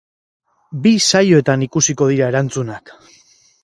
Bi 0.85 0.93
saioetan 1.13 1.69
ikusiko 1.69 2.11
dira 2.15 2.35
erantzunak. 2.37 2.99